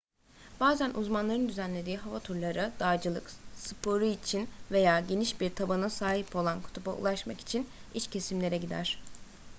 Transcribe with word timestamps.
bazen 0.59 0.91
uzmanların 0.93 1.49
düzenlediği 1.49 1.97
hava 1.97 2.19
turları 2.19 2.71
dağcılık 2.79 3.31
sporu 3.55 4.05
için 4.05 4.49
veya 4.71 4.99
geniş 4.99 5.41
bir 5.41 5.55
tabana 5.55 5.89
sahip 5.89 6.35
olan 6.35 6.61
kutuba 6.61 6.93
ulaşmak 6.93 7.39
için 7.41 7.69
iç 7.93 8.07
kesimlere 8.07 8.57
gider 8.57 8.99